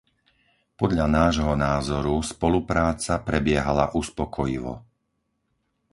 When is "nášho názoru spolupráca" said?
1.19-3.13